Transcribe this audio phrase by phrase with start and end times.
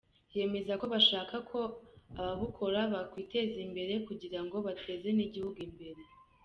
[0.37, 1.59] Yemeza ko bashaka ko
[2.19, 6.01] ababukora bakwiteza imbere, kugira ngo bateze n’igihugu imbere.